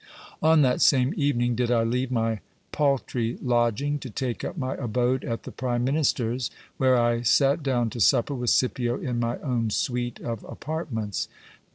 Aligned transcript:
On 0.41 0.63
that 0.63 0.81
same 0.81 1.13
evening 1.15 1.53
did 1.53 1.69
I 1.69 1.83
leave 1.83 2.09
my 2.09 2.39
paltry 2.71 3.37
lodging 3.39 3.99
to 3.99 4.09
take 4.09 4.43
up 4.43 4.57
my 4.57 4.73
abode 4.73 5.23
at 5.23 5.43
the 5.43 5.51
prime 5.51 5.83
minister's, 5.83 6.49
where 6.77 6.97
I 6.97 7.21
sat 7.21 7.61
down 7.61 7.91
to 7.91 7.99
supper 7.99 8.33
with 8.33 8.49
Scipio 8.49 8.99
in 8.99 9.19
my 9.19 9.37
own 9.41 9.69
suite 9.69 10.19
of 10.19 10.43
apartments. 10.45 11.27